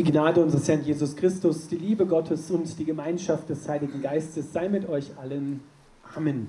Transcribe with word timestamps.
Die 0.00 0.10
Gnade 0.10 0.42
unseres 0.42 0.66
Herrn 0.66 0.82
Jesus 0.82 1.14
Christus, 1.14 1.68
die 1.68 1.76
Liebe 1.76 2.06
Gottes 2.06 2.50
und 2.50 2.78
die 2.78 2.86
Gemeinschaft 2.86 3.50
des 3.50 3.68
Heiligen 3.68 4.00
Geistes 4.00 4.50
sei 4.50 4.66
mit 4.70 4.88
euch 4.88 5.10
allen. 5.18 5.60
Amen. 6.16 6.48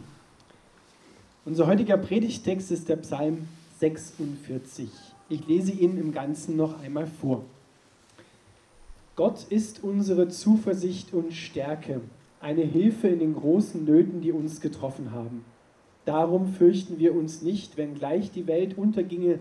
Unser 1.44 1.68
heutiger 1.68 1.98
Predigtext 1.98 2.72
ist 2.72 2.88
der 2.88 2.96
Psalm 2.96 3.50
46. 3.78 4.88
Ich 5.28 5.46
lese 5.50 5.74
ihn 5.74 5.98
im 5.98 6.14
Ganzen 6.14 6.56
noch 6.56 6.80
einmal 6.80 7.08
vor. 7.08 7.44
Gott 9.18 9.46
ist 9.50 9.84
unsere 9.84 10.30
Zuversicht 10.30 11.14
und 11.14 11.34
Stärke, 11.34 12.00
eine 12.40 12.64
Hilfe 12.64 13.10
in 13.10 13.20
den 13.20 13.36
großen 13.36 13.84
Nöten, 13.84 14.22
die 14.22 14.32
uns 14.32 14.62
getroffen 14.62 15.12
haben. 15.12 15.44
Darum 16.06 16.54
fürchten 16.54 17.00
wir 17.00 17.14
uns 17.14 17.42
nicht, 17.42 17.76
wenn 17.76 17.96
gleich 17.96 18.32
die 18.32 18.48
Welt 18.48 18.78
unterginge 18.78 19.40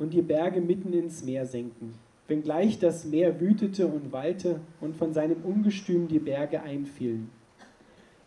und 0.00 0.12
die 0.12 0.22
Berge 0.22 0.60
mitten 0.60 0.92
ins 0.92 1.22
Meer 1.22 1.46
senken, 1.46 1.94
wenngleich 2.28 2.78
das 2.78 3.04
Meer 3.04 3.40
wütete 3.40 3.86
und 3.86 4.12
wallte 4.12 4.60
und 4.80 4.96
von 4.96 5.12
seinem 5.12 5.42
Ungestüm 5.44 6.08
die 6.08 6.18
Berge 6.18 6.62
einfielen. 6.62 7.30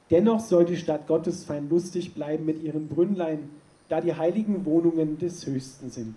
Dennoch 0.09 0.39
soll 0.39 0.65
die 0.65 0.77
Stadt 0.77 1.07
Gottes 1.07 1.43
fein 1.43 1.69
lustig 1.69 2.13
bleiben 2.13 2.45
mit 2.45 2.63
ihren 2.63 2.87
Brünnlein, 2.87 3.49
da 3.89 4.01
die 4.01 4.13
heiligen 4.13 4.65
Wohnungen 4.65 5.17
des 5.17 5.45
Höchsten 5.45 5.89
sind. 5.89 6.15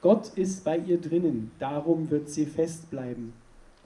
Gott 0.00 0.32
ist 0.36 0.64
bei 0.64 0.78
ihr 0.78 1.00
drinnen, 1.00 1.50
darum 1.58 2.10
wird 2.10 2.28
sie 2.28 2.46
fest 2.46 2.90
bleiben. 2.90 3.32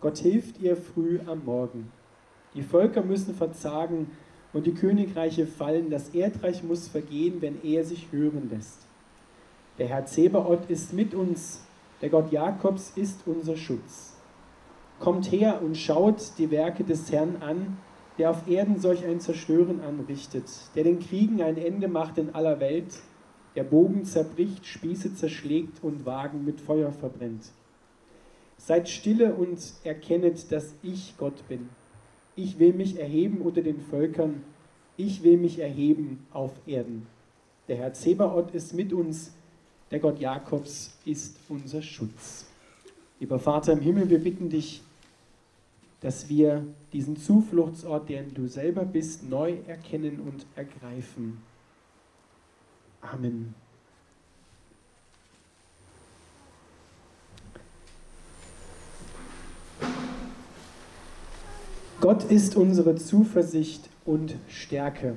Gott 0.01 0.19
hilft 0.19 0.61
ihr 0.61 0.77
früh 0.77 1.19
am 1.27 1.45
Morgen. 1.45 1.91
Die 2.55 2.63
Völker 2.63 3.03
müssen 3.03 3.35
verzagen 3.35 4.11
und 4.53 4.67
die 4.67 4.75
Königreiche 4.75 5.47
fallen, 5.47 5.91
das 5.91 6.11
Erdreich 6.11 6.63
muss 6.63 6.89
vergehen, 6.89 7.41
wenn 7.41 7.63
er 7.63 7.85
sich 7.85 8.09
hören 8.11 8.49
lässt. 8.51 8.79
Der 9.79 9.89
Herr 9.89 10.07
Zebaoth 10.07 10.69
ist 10.69 10.93
mit 10.93 11.15
uns, 11.15 11.63
der 12.01 12.09
Gott 12.09 12.33
Jakobs 12.33 12.93
ist 12.97 13.23
unser 13.27 13.57
Schutz. 13.57 14.17
Kommt 14.99 15.31
her 15.33 15.63
und 15.63 15.77
schaut 15.77 16.39
die 16.39 16.51
Werke 16.51 16.85
des 16.85 17.11
Herrn 17.11 17.37
an, 17.41 17.79
der 18.19 18.31
auf 18.31 18.49
Erden 18.49 18.79
solch 18.79 19.05
ein 19.05 19.21
Zerstören 19.21 19.81
anrichtet, 19.81 20.45
der 20.75 20.85
den 20.85 20.99
Kriegen 20.99 21.43
ein 21.43 21.57
Ende 21.57 21.89
macht 21.89 22.19
in 22.19 22.35
aller 22.35 22.61
Welt, 22.61 23.01
der 23.57 23.65
Bogen 23.65 24.05
zerbricht, 24.05 24.67
Spieße 24.67 25.15
zerschlägt 25.15 25.83
und 25.83 26.07
Wagen 26.07 26.45
mit 26.45 26.61
Feuer 26.61 26.93
verbrennt. 26.93 27.51
Seid 28.59 28.89
stille 28.89 29.35
und 29.35 29.59
erkennet, 29.85 30.53
dass 30.53 30.75
ich 30.83 31.15
Gott 31.17 31.49
bin. 31.49 31.71
Ich 32.37 32.59
will 32.59 32.75
mich 32.75 33.01
erheben 33.01 33.41
unter 33.41 33.63
den 33.63 33.81
Völkern, 33.81 34.43
ich 34.97 35.23
will 35.23 35.39
mich 35.39 35.59
erheben 35.59 36.27
auf 36.31 36.53
Erden. 36.67 37.07
Der 37.69 37.77
Herr 37.77 37.95
Zebaoth 37.95 38.55
ist 38.55 38.75
mit 38.75 38.93
uns, 38.93 39.33
der 39.91 39.99
Gott 39.99 40.21
Jakobs 40.21 40.93
ist 41.05 41.37
unser 41.49 41.83
Schutz. 41.83 42.47
Lieber 43.19 43.39
Vater 43.39 43.73
im 43.73 43.81
Himmel, 43.81 44.09
wir 44.09 44.23
bitten 44.23 44.49
dich, 44.49 44.83
dass 46.01 46.29
wir 46.29 46.65
diesen 46.93 47.17
Zufluchtsort, 47.17 48.09
den 48.09 48.33
du 48.33 48.47
selber 48.47 48.85
bist, 48.85 49.29
neu 49.29 49.57
erkennen 49.67 50.21
und 50.21 50.47
ergreifen. 50.57 51.43
Amen. 53.03 53.55
Gott 62.01 62.25
ist 62.25 62.57
unsere 62.57 62.95
Zuversicht 62.97 63.91
und 64.07 64.37
Stärke. 64.49 65.17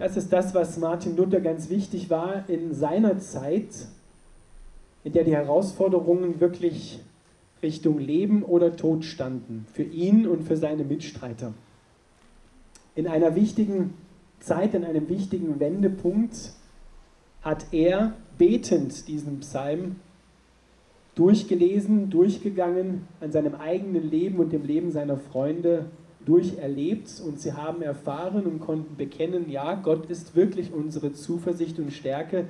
Das 0.00 0.16
ist 0.16 0.32
das, 0.32 0.54
was 0.54 0.78
Martin 0.78 1.14
Luther 1.14 1.40
ganz 1.40 1.68
wichtig 1.68 2.08
war 2.08 2.48
in 2.48 2.72
seiner 2.72 3.18
Zeit, 3.18 3.86
in 5.04 5.12
der 5.12 5.24
die 5.24 5.34
Herausforderungen 5.34 6.40
wirklich 6.40 7.00
Richtung 7.62 7.98
Leben 7.98 8.42
oder 8.42 8.74
Tod 8.76 9.04
standen, 9.04 9.66
für 9.74 9.82
ihn 9.82 10.26
und 10.26 10.44
für 10.44 10.56
seine 10.56 10.84
Mitstreiter. 10.84 11.52
In 12.94 13.06
einer 13.06 13.34
wichtigen 13.34 13.92
Zeit, 14.38 14.72
in 14.72 14.86
einem 14.86 15.06
wichtigen 15.10 15.60
Wendepunkt 15.60 16.54
hat 17.42 17.66
er 17.70 18.14
betend 18.38 19.06
diesen 19.06 19.40
Psalm 19.40 19.96
durchgelesen, 21.14 22.08
durchgegangen, 22.08 23.06
an 23.20 23.32
seinem 23.32 23.54
eigenen 23.56 24.08
Leben 24.08 24.38
und 24.38 24.50
dem 24.50 24.64
Leben 24.64 24.92
seiner 24.92 25.18
Freunde 25.18 25.90
durcherlebt 26.26 27.20
und 27.24 27.40
sie 27.40 27.52
haben 27.52 27.82
erfahren 27.82 28.44
und 28.46 28.60
konnten 28.60 28.96
bekennen, 28.96 29.50
ja, 29.50 29.74
Gott 29.74 30.06
ist 30.10 30.36
wirklich 30.36 30.72
unsere 30.72 31.12
Zuversicht 31.12 31.78
und 31.78 31.92
Stärke, 31.92 32.46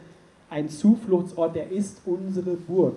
ein 0.48 0.68
Zufluchtsort, 0.68 1.56
er 1.56 1.70
ist 1.70 2.02
unsere 2.04 2.54
Burg. 2.54 2.96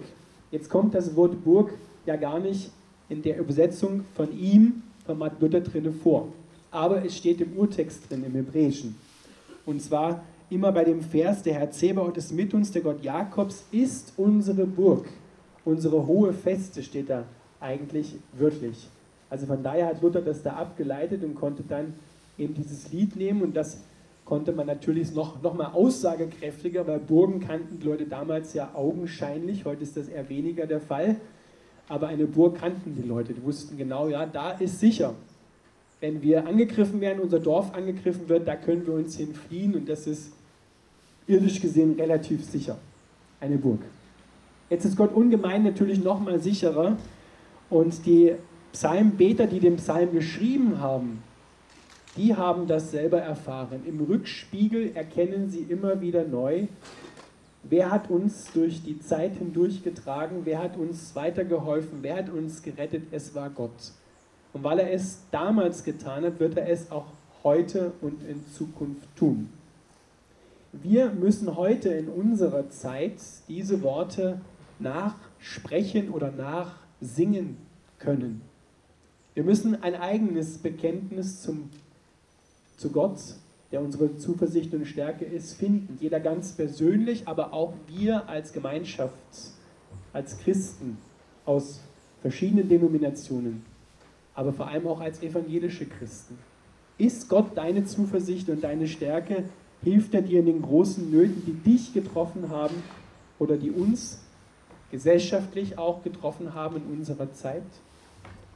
Jetzt 0.51 0.69
kommt 0.69 0.95
das 0.95 1.15
Wort 1.15 1.43
Burg 1.43 1.73
ja 2.05 2.15
gar 2.15 2.39
nicht 2.39 2.71
in 3.09 3.21
der 3.21 3.39
Übersetzung 3.39 4.03
von 4.15 4.37
ihm, 4.37 4.83
von 5.05 5.17
Martin 5.17 5.41
Luther 5.41 5.61
drinne 5.61 5.91
vor, 5.91 6.29
aber 6.71 7.05
es 7.05 7.15
steht 7.15 7.41
im 7.41 7.55
Urtext 7.57 8.09
drin, 8.09 8.23
im 8.25 8.33
Hebräischen. 8.33 8.95
Und 9.65 9.81
zwar 9.81 10.23
immer 10.49 10.71
bei 10.71 10.83
dem 10.83 11.01
Vers, 11.01 11.43
der 11.43 11.55
Herr 11.55 11.71
Zebaoth 11.71 12.17
ist 12.17 12.31
mit 12.31 12.53
uns, 12.53 12.71
der 12.71 12.81
Gott 12.81 13.03
Jakobs 13.03 13.65
ist 13.71 14.13
unsere 14.17 14.65
Burg. 14.65 15.05
Unsere 15.65 16.05
hohe 16.05 16.33
Feste 16.33 16.83
steht 16.83 17.09
da 17.09 17.25
eigentlich 17.59 18.15
wörtlich. 18.33 18.89
Also 19.33 19.47
von 19.47 19.63
daher 19.63 19.87
hat 19.87 20.03
Luther 20.03 20.21
das 20.21 20.43
da 20.43 20.53
abgeleitet 20.53 21.23
und 21.23 21.33
konnte 21.33 21.63
dann 21.67 21.95
eben 22.37 22.53
dieses 22.53 22.91
Lied 22.91 23.15
nehmen 23.15 23.41
und 23.41 23.57
das 23.57 23.81
konnte 24.25 24.51
man 24.51 24.67
natürlich 24.67 25.11
noch, 25.15 25.41
noch 25.41 25.55
mal 25.55 25.71
aussagekräftiger, 25.73 26.85
weil 26.85 26.99
Burgen 26.99 27.39
kannten 27.39 27.79
die 27.79 27.87
Leute 27.87 28.05
damals 28.05 28.53
ja 28.53 28.69
augenscheinlich, 28.75 29.65
heute 29.65 29.81
ist 29.81 29.97
das 29.97 30.07
eher 30.07 30.29
weniger 30.29 30.67
der 30.67 30.79
Fall, 30.79 31.15
aber 31.89 32.09
eine 32.09 32.27
Burg 32.27 32.59
kannten 32.59 32.95
die 32.95 33.07
Leute, 33.07 33.33
die 33.33 33.41
wussten 33.41 33.75
genau, 33.75 34.07
ja, 34.07 34.27
da 34.27 34.51
ist 34.51 34.79
sicher. 34.79 35.15
Wenn 35.99 36.21
wir 36.21 36.45
angegriffen 36.45 37.01
werden, 37.01 37.19
unser 37.19 37.39
Dorf 37.39 37.73
angegriffen 37.73 38.29
wird, 38.29 38.47
da 38.47 38.55
können 38.55 38.85
wir 38.85 38.93
uns 38.93 39.17
hinfliehen 39.17 39.73
und 39.73 39.89
das 39.89 40.05
ist 40.05 40.31
irdisch 41.25 41.59
gesehen 41.59 41.95
relativ 41.97 42.45
sicher, 42.45 42.77
eine 43.41 43.57
Burg. 43.57 43.79
Jetzt 44.69 44.85
ist 44.85 44.95
Gott 44.95 45.11
ungemein 45.15 45.63
natürlich 45.63 46.03
noch 46.03 46.19
mal 46.19 46.39
sicherer. 46.39 46.97
Und 47.69 48.05
die 48.05 48.35
Psalmbeter, 48.73 49.47
die 49.47 49.59
den 49.59 49.77
Psalm 49.77 50.11
geschrieben 50.11 50.81
haben, 50.81 51.23
die 52.17 52.35
haben 52.35 52.67
das 52.67 52.91
selber 52.91 53.19
erfahren. 53.19 53.81
Im 53.85 54.01
Rückspiegel 54.01 54.95
erkennen 54.95 55.49
sie 55.49 55.61
immer 55.61 56.01
wieder 56.01 56.25
neu, 56.25 56.67
wer 57.63 57.91
hat 57.91 58.09
uns 58.09 58.51
durch 58.51 58.83
die 58.83 58.99
Zeit 58.99 59.37
hindurchgetragen, 59.37 60.41
wer 60.43 60.59
hat 60.59 60.75
uns 60.75 61.15
weitergeholfen, 61.15 61.99
wer 62.01 62.17
hat 62.17 62.29
uns 62.29 62.61
gerettet, 62.61 63.03
es 63.11 63.33
war 63.33 63.49
Gott. 63.49 63.93
Und 64.53 64.63
weil 64.63 64.79
er 64.79 64.91
es 64.91 65.19
damals 65.31 65.83
getan 65.83 66.25
hat, 66.25 66.39
wird 66.39 66.57
er 66.57 66.67
es 66.67 66.91
auch 66.91 67.05
heute 67.43 67.93
und 68.01 68.23
in 68.23 68.45
Zukunft 68.47 69.07
tun. 69.15 69.49
Wir 70.71 71.11
müssen 71.11 71.55
heute 71.55 71.89
in 71.89 72.09
unserer 72.09 72.69
Zeit 72.69 73.17
diese 73.47 73.83
Worte 73.83 74.41
nachsprechen 74.79 76.09
oder 76.09 76.31
nachsingen 76.31 77.57
können. 77.99 78.41
Wir 79.33 79.43
müssen 79.43 79.81
ein 79.81 79.95
eigenes 79.95 80.59
Bekenntnis 80.59 81.41
zum, 81.41 81.69
zu 82.77 82.91
Gott, 82.91 83.19
der 83.71 83.81
unsere 83.81 84.15
Zuversicht 84.17 84.73
und 84.75 84.85
Stärke 84.85 85.25
ist, 85.25 85.53
finden. 85.53 85.97
Jeder 85.99 86.19
ganz 86.19 86.51
persönlich, 86.51 87.27
aber 87.27 87.53
auch 87.53 87.73
wir 87.87 88.29
als 88.29 88.53
Gemeinschaft, 88.53 89.13
als 90.13 90.37
Christen 90.37 90.97
aus 91.45 91.81
verschiedenen 92.21 92.69
Denominationen, 92.69 93.65
aber 94.35 94.53
vor 94.53 94.67
allem 94.67 94.87
auch 94.87 95.01
als 95.01 95.23
evangelische 95.23 95.87
Christen. 95.87 96.37
Ist 96.99 97.27
Gott 97.27 97.57
deine 97.57 97.85
Zuversicht 97.85 98.49
und 98.49 98.63
deine 98.63 98.87
Stärke? 98.87 99.45
Hilft 99.83 100.13
er 100.13 100.21
dir 100.21 100.39
in 100.39 100.45
den 100.45 100.61
großen 100.61 101.09
Nöten, 101.09 101.43
die 101.45 101.71
dich 101.71 101.93
getroffen 101.93 102.49
haben 102.49 102.75
oder 103.39 103.57
die 103.57 103.71
uns 103.71 104.21
gesellschaftlich 104.91 105.79
auch 105.79 106.03
getroffen 106.03 106.53
haben 106.53 106.77
in 106.77 106.99
unserer 106.99 107.33
Zeit. 107.33 107.63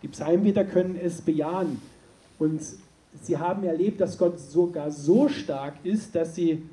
Die 0.01 0.07
Psalmbeter 0.07 0.63
können 0.63 0.97
es 1.01 1.21
bejahen 1.21 1.81
und 2.39 2.61
sie 3.21 3.37
haben 3.37 3.63
erlebt, 3.63 3.99
dass 3.99 4.17
Gott 4.17 4.39
sogar 4.39 4.91
so 4.91 5.27
stark 5.27 5.73
ist, 5.83 6.15
dass 6.15 6.35
sie 6.35 6.63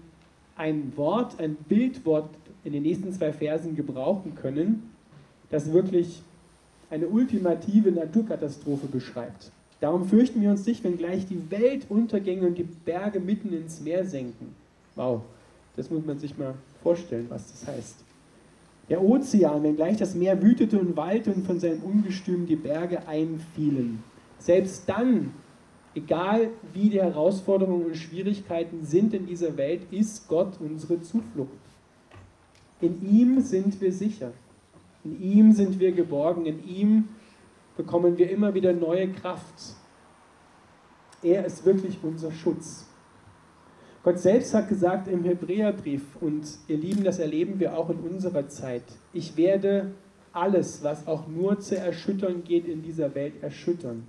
ein 0.56 0.92
Wort, 0.96 1.40
ein 1.40 1.56
Bildwort 1.56 2.30
in 2.64 2.72
den 2.72 2.82
nächsten 2.82 3.12
zwei 3.12 3.32
Versen 3.32 3.76
gebrauchen 3.76 4.34
können, 4.34 4.90
das 5.50 5.72
wirklich 5.72 6.22
eine 6.90 7.08
ultimative 7.08 7.90
Naturkatastrophe 7.90 8.86
beschreibt. 8.86 9.50
Darum 9.80 10.06
fürchten 10.06 10.40
wir 10.40 10.50
uns 10.50 10.66
nicht, 10.66 10.84
wenn 10.84 10.96
gleich 10.96 11.26
die 11.26 11.50
Welt 11.50 11.86
untergänge 11.88 12.46
und 12.46 12.56
die 12.56 12.62
Berge 12.62 13.20
mitten 13.20 13.52
ins 13.52 13.80
Meer 13.80 14.04
senken. 14.04 14.54
Wow, 14.94 15.22
das 15.76 15.90
muss 15.90 16.04
man 16.06 16.18
sich 16.18 16.38
mal 16.38 16.54
vorstellen, 16.82 17.26
was 17.28 17.50
das 17.50 17.66
heißt. 17.66 17.96
Der 18.88 19.02
Ozean, 19.02 19.62
wenngleich 19.62 19.96
das 19.96 20.14
Meer 20.14 20.42
wütete 20.42 20.78
und 20.78 20.96
wallte 20.96 21.32
und 21.32 21.46
von 21.46 21.58
seinem 21.58 21.82
Ungestüm 21.82 22.46
die 22.46 22.56
Berge 22.56 23.08
einfielen. 23.08 24.02
Selbst 24.38 24.88
dann, 24.88 25.32
egal 25.94 26.50
wie 26.74 26.90
die 26.90 27.00
Herausforderungen 27.00 27.86
und 27.86 27.96
Schwierigkeiten 27.96 28.84
sind 28.84 29.14
in 29.14 29.26
dieser 29.26 29.56
Welt, 29.56 29.82
ist 29.90 30.28
Gott 30.28 30.60
unsere 30.60 31.00
Zuflucht. 31.00 31.50
In 32.80 33.00
ihm 33.08 33.40
sind 33.40 33.80
wir 33.80 33.92
sicher. 33.92 34.32
In 35.02 35.22
ihm 35.22 35.52
sind 35.52 35.80
wir 35.80 35.92
geborgen, 35.92 36.44
in 36.44 36.66
ihm 36.66 37.08
bekommen 37.76 38.18
wir 38.18 38.30
immer 38.30 38.52
wieder 38.52 38.72
neue 38.72 39.08
Kraft. 39.08 39.76
Er 41.22 41.46
ist 41.46 41.64
wirklich 41.64 41.98
unser 42.02 42.32
Schutz. 42.32 42.86
Gott 44.04 44.18
selbst 44.18 44.52
hat 44.52 44.68
gesagt 44.68 45.08
im 45.08 45.24
Hebräerbrief, 45.24 46.02
und 46.20 46.46
ihr 46.68 46.76
Lieben, 46.76 47.04
das 47.04 47.18
erleben 47.18 47.58
wir 47.58 47.76
auch 47.76 47.88
in 47.88 48.00
unserer 48.00 48.46
Zeit, 48.48 48.82
ich 49.14 49.38
werde 49.38 49.92
alles, 50.30 50.84
was 50.84 51.06
auch 51.06 51.26
nur 51.26 51.58
zu 51.60 51.78
erschüttern 51.78 52.44
geht 52.44 52.68
in 52.68 52.82
dieser 52.82 53.14
Welt, 53.14 53.42
erschüttern, 53.42 54.06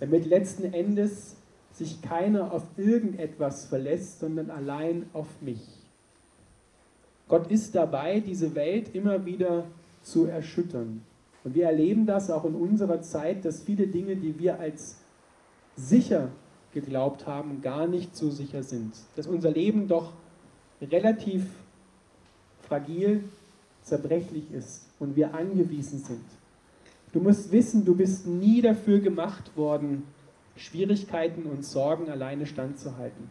damit 0.00 0.26
letzten 0.26 0.64
Endes 0.74 1.36
sich 1.72 2.02
keiner 2.02 2.52
auf 2.52 2.64
irgendetwas 2.76 3.64
verlässt, 3.64 4.20
sondern 4.20 4.50
allein 4.50 5.06
auf 5.14 5.28
mich. 5.40 5.62
Gott 7.26 7.50
ist 7.50 7.74
dabei, 7.74 8.20
diese 8.20 8.54
Welt 8.54 8.94
immer 8.94 9.24
wieder 9.24 9.64
zu 10.02 10.26
erschüttern. 10.26 11.02
Und 11.44 11.54
wir 11.54 11.64
erleben 11.66 12.04
das 12.04 12.30
auch 12.30 12.44
in 12.44 12.54
unserer 12.54 13.00
Zeit, 13.00 13.46
dass 13.46 13.62
viele 13.62 13.86
Dinge, 13.86 14.16
die 14.16 14.38
wir 14.38 14.60
als 14.60 14.98
sicher 15.76 16.30
geglaubt 16.72 17.26
haben, 17.26 17.62
gar 17.62 17.86
nicht 17.86 18.16
so 18.16 18.30
sicher 18.30 18.62
sind. 18.62 18.94
Dass 19.16 19.26
unser 19.26 19.50
Leben 19.50 19.88
doch 19.88 20.12
relativ 20.80 21.44
fragil, 22.62 23.24
zerbrechlich 23.82 24.52
ist 24.52 24.86
und 24.98 25.16
wir 25.16 25.34
angewiesen 25.34 25.98
sind. 25.98 26.24
Du 27.12 27.20
musst 27.20 27.50
wissen, 27.52 27.84
du 27.84 27.96
bist 27.96 28.26
nie 28.26 28.60
dafür 28.60 29.00
gemacht 29.00 29.56
worden, 29.56 30.04
Schwierigkeiten 30.56 31.44
und 31.44 31.64
Sorgen 31.64 32.10
alleine 32.10 32.46
standzuhalten. 32.46 33.30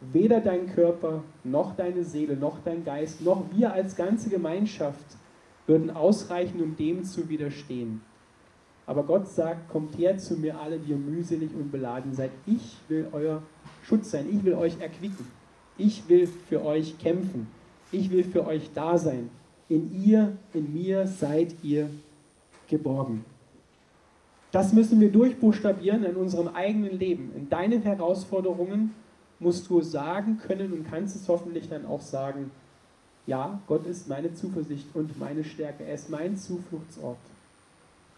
Weder 0.00 0.40
dein 0.40 0.66
Körper, 0.74 1.24
noch 1.42 1.74
deine 1.74 2.04
Seele, 2.04 2.36
noch 2.36 2.58
dein 2.64 2.84
Geist, 2.84 3.22
noch 3.22 3.44
wir 3.54 3.72
als 3.72 3.96
ganze 3.96 4.28
Gemeinschaft 4.28 5.16
würden 5.66 5.90
ausreichen, 5.90 6.62
um 6.62 6.76
dem 6.76 7.04
zu 7.04 7.28
widerstehen. 7.28 8.02
Aber 8.88 9.02
Gott 9.02 9.28
sagt, 9.28 9.68
kommt 9.68 9.98
her 9.98 10.16
zu 10.16 10.38
mir 10.38 10.58
alle, 10.58 10.78
die 10.78 10.92
ihr 10.92 10.96
mühselig 10.96 11.50
und 11.54 11.70
beladen 11.70 12.14
seid. 12.14 12.30
Ich 12.46 12.78
will 12.88 13.06
euer 13.12 13.42
Schutz 13.82 14.12
sein. 14.12 14.24
Ich 14.32 14.42
will 14.44 14.54
euch 14.54 14.80
erquicken. 14.80 15.26
Ich 15.76 16.08
will 16.08 16.26
für 16.26 16.64
euch 16.64 16.98
kämpfen. 16.98 17.48
Ich 17.92 18.10
will 18.10 18.24
für 18.24 18.46
euch 18.46 18.70
da 18.72 18.96
sein. 18.96 19.28
In 19.68 19.92
ihr, 20.02 20.38
in 20.54 20.72
mir 20.72 21.06
seid 21.06 21.54
ihr 21.62 21.90
geborgen. 22.66 23.26
Das 24.52 24.72
müssen 24.72 24.98
wir 25.00 25.12
durchbuchstabieren 25.12 26.04
in 26.04 26.16
unserem 26.16 26.48
eigenen 26.48 26.98
Leben. 26.98 27.30
In 27.36 27.50
deinen 27.50 27.82
Herausforderungen 27.82 28.94
musst 29.38 29.68
du 29.68 29.82
sagen 29.82 30.38
können 30.38 30.72
und 30.72 30.90
kannst 30.90 31.14
es 31.14 31.28
hoffentlich 31.28 31.68
dann 31.68 31.84
auch 31.84 32.00
sagen, 32.00 32.50
ja, 33.26 33.60
Gott 33.66 33.86
ist 33.86 34.08
meine 34.08 34.32
Zuversicht 34.32 34.86
und 34.94 35.18
meine 35.20 35.44
Stärke. 35.44 35.84
Er 35.84 35.92
ist 35.92 36.08
mein 36.08 36.38
Zufluchtsort. 36.38 37.18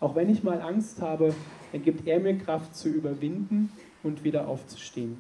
Auch 0.00 0.14
wenn 0.14 0.31
ich 0.31 0.43
mal 0.43 0.61
Angst 0.62 1.02
habe, 1.02 1.35
dann 1.73 1.82
gibt 1.82 2.06
er 2.06 2.19
mir 2.20 2.37
Kraft 2.38 2.75
zu 2.75 2.88
überwinden 2.88 3.70
und 4.02 4.25
wieder 4.25 4.49
aufzustehen. 4.49 5.19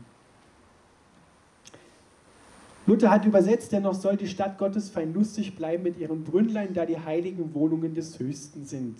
Luther 2.86 3.10
hat 3.10 3.26
übersetzt, 3.26 3.72
dennoch 3.72 3.94
soll 3.94 4.16
die 4.16 4.26
Stadt 4.26 4.58
Gottes 4.58 4.88
fein 4.88 5.12
lustig 5.12 5.54
bleiben 5.54 5.82
mit 5.82 5.98
ihren 5.98 6.24
Brünnlein, 6.24 6.72
da 6.72 6.86
die 6.86 6.98
heiligen 6.98 7.54
Wohnungen 7.54 7.94
des 7.94 8.18
Höchsten 8.18 8.64
sind. 8.64 8.96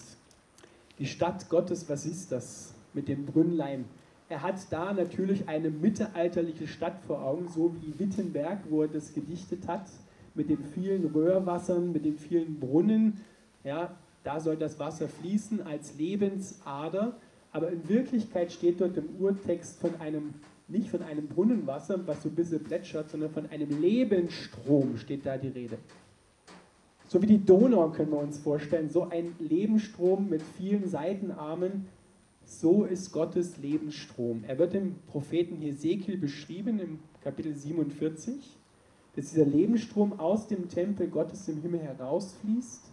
Die 0.99 1.06
Stadt 1.06 1.49
Gottes, 1.49 1.88
was 1.88 2.05
ist 2.05 2.31
das 2.31 2.75
mit 2.93 3.09
dem 3.09 3.25
Brünnlein? 3.25 3.87
Er 4.29 4.43
hat 4.43 4.55
da 4.71 4.93
natürlich 4.93 5.49
eine 5.49 5.71
mittelalterliche 5.71 6.69
Stadt 6.69 7.00
vor 7.06 7.23
Augen, 7.25 7.49
so 7.49 7.75
wie 7.81 7.99
Wittenberg, 7.99 8.61
wo 8.69 8.82
er 8.82 8.88
das 8.88 9.12
gedichtet 9.12 9.67
hat, 9.67 9.87
mit 10.35 10.50
den 10.50 10.62
vielen 10.62 11.06
Röhrwassern, 11.06 11.91
mit 11.91 12.05
den 12.05 12.19
vielen 12.19 12.61
Brunnen. 12.61 13.23
Ja, 13.65 13.97
da 14.22 14.40
soll 14.40 14.56
das 14.56 14.78
Wasser 14.78 15.08
fließen 15.08 15.62
als 15.62 15.96
Lebensader, 15.96 17.17
aber 17.52 17.70
in 17.70 17.88
Wirklichkeit 17.88 18.52
steht 18.52 18.81
dort 18.81 18.96
im 18.96 19.08
Urtext 19.19 19.81
von 19.81 19.99
einem, 20.00 20.34
nicht 20.69 20.90
von 20.90 21.02
einem 21.02 21.26
Brunnenwasser, 21.26 22.06
was 22.06 22.22
so 22.22 22.28
ein 22.28 22.34
bisschen 22.34 22.62
plätschert, 22.62 23.11
sondern 23.11 23.31
von 23.31 23.46
einem 23.50 23.81
Lebensstrom 23.81 24.99
steht 24.99 25.26
da 25.26 25.37
die 25.37 25.49
Rede. 25.49 25.78
So 27.08 27.20
wie 27.22 27.26
die 27.26 27.44
Donau 27.44 27.90
können 27.90 28.12
wir 28.12 28.19
uns 28.19 28.38
vorstellen, 28.38 28.88
so 28.88 29.08
ein 29.08 29.34
Lebensstrom 29.40 30.28
mit 30.28 30.43
vielen 30.56 30.88
Seitenarmen, 30.88 31.87
so 32.44 32.84
ist 32.84 33.11
Gottes 33.12 33.56
Lebensstrom. 33.58 34.44
Er 34.46 34.58
wird 34.58 34.75
im 34.75 34.96
Propheten 35.08 35.56
Hesekiel 35.56 36.19
beschrieben 36.19 36.78
im 36.78 36.99
Kapitel 37.22 37.55
47, 37.55 38.34
dass 39.17 39.31
dieser 39.31 39.44
Lebensstrom 39.44 40.20
aus 40.20 40.46
dem 40.46 40.69
Tempel 40.69 41.08
Gottes 41.08 41.49
im 41.49 41.62
Himmel 41.62 41.81
herausfließt 41.81 42.89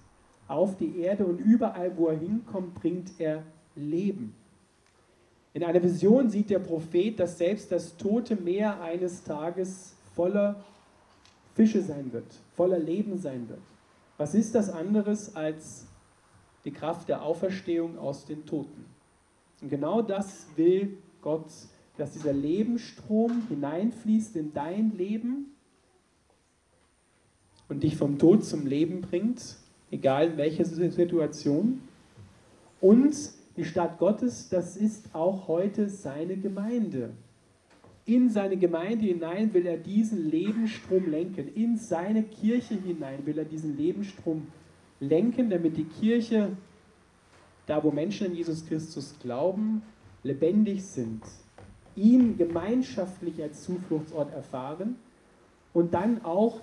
auf 0.48 0.78
die 0.78 1.00
Erde 1.00 1.26
und 1.26 1.40
überall, 1.40 1.96
wo 1.98 2.08
er 2.08 2.18
hinkommt, 2.18 2.76
bringt 2.76 3.20
er 3.20 3.44
Leben. 3.76 4.34
In 5.54 5.64
einer 5.64 5.82
Vision 5.82 6.30
sieht 6.30 6.50
der 6.50 6.60
Prophet, 6.60 7.20
dass 7.20 7.38
selbst 7.38 7.72
das 7.72 7.98
tote 7.98 8.36
Meer 8.36 8.82
eines 8.82 9.24
Tages 9.24 9.96
voller 10.16 10.64
Fische 11.56 11.82
sein 11.82 12.14
wird, 12.14 12.26
voller 12.56 12.80
Leben 12.80 13.18
sein 13.18 13.50
wird. 13.50 13.62
Was 14.18 14.36
ist 14.36 14.56
das 14.56 14.70
anderes 14.70 15.36
als 15.36 15.88
die 16.66 16.72
Kraft 16.72 17.10
der 17.10 17.24
Auferstehung 17.24 17.98
aus 17.98 18.26
den 18.26 18.46
Toten? 18.46 18.86
Und 19.62 19.70
genau 19.70 20.02
das 20.02 20.48
will 20.56 20.98
Gott, 21.22 21.52
dass 21.98 22.12
dieser 22.12 22.34
Lebensstrom 22.34 23.48
hineinfließt 23.50 24.36
in 24.36 24.54
dein 24.54 24.96
Leben 24.96 25.56
und 27.68 27.84
dich 27.84 27.98
vom 27.98 28.20
Tod 28.20 28.46
zum 28.46 28.68
Leben 28.68 29.02
bringt 29.02 29.58
egal 29.92 30.32
in 30.32 30.38
welcher 30.38 30.66
Situation. 30.66 31.82
Und 32.82 33.16
die 33.56 33.66
Stadt 33.66 33.98
Gottes, 33.98 34.50
das 34.50 34.78
ist 34.78 35.14
auch 35.14 35.48
heute 35.48 35.90
seine 35.90 36.38
Gemeinde. 36.38 37.12
In 38.06 38.30
seine 38.30 38.56
Gemeinde 38.56 39.06
hinein 39.06 39.54
will 39.54 39.66
er 39.66 39.78
diesen 39.78 40.30
Lebensstrom 40.30 41.10
lenken. 41.10 41.54
In 41.56 41.76
seine 41.76 42.24
Kirche 42.24 42.76
hinein 42.76 43.26
will 43.26 43.38
er 43.38 43.46
diesen 43.46 43.76
Lebensstrom 43.76 44.48
lenken, 45.00 45.50
damit 45.50 45.76
die 45.76 45.84
Kirche, 45.84 46.52
da 47.66 47.84
wo 47.84 47.92
Menschen 47.92 48.28
an 48.28 48.36
Jesus 48.36 48.66
Christus 48.66 49.16
glauben, 49.22 49.82
lebendig 50.24 50.86
sind, 50.86 51.22
ihn 51.96 52.38
gemeinschaftlich 52.38 53.42
als 53.42 53.64
Zufluchtsort 53.64 54.34
erfahren 54.34 54.96
und 55.74 55.94
dann 55.94 56.24
auch 56.24 56.62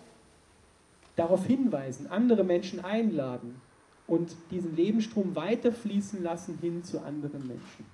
darauf 1.17 1.47
hinweisen, 1.47 2.07
andere 2.09 2.45
Menschen 2.45 2.85
einladen 2.85 3.61
und 4.07 4.37
diesen 4.51 4.77
Lebensstrom 4.77 5.35
weiterfließen 5.35 6.23
lassen 6.23 6.59
hin 6.61 6.85
zu 6.85 7.01
anderen 7.01 7.47
Menschen. 7.47 7.87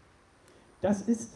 Das 0.81 1.03
ist 1.03 1.35